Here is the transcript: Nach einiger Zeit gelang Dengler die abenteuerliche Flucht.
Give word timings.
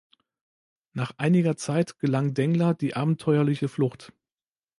Nach 0.93 1.11
einiger 1.19 1.57
Zeit 1.57 1.99
gelang 1.99 2.33
Dengler 2.33 2.73
die 2.73 2.95
abenteuerliche 2.95 3.67
Flucht. 3.67 4.11